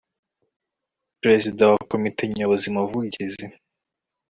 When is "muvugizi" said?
2.75-3.45